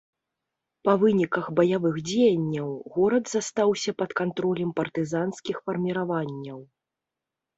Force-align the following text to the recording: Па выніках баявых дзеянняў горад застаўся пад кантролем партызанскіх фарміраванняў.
Па 0.87 0.93
выніках 1.01 1.45
баявых 1.59 1.95
дзеянняў 2.11 2.69
горад 2.95 3.25
застаўся 3.33 3.91
пад 4.01 4.11
кантролем 4.21 4.69
партызанскіх 4.79 5.55
фарміраванняў. 5.67 6.59